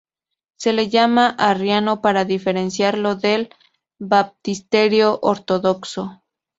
Se 0.57 0.73
le 0.73 0.89
llama 0.89 1.27
arriano 1.27 2.01
para 2.01 2.25
diferenciarlo 2.25 3.13
del 3.13 3.51
"Baptisterio 3.99 5.19
ortodoxo". 5.21 6.23